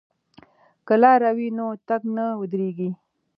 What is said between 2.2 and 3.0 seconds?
ودریږي.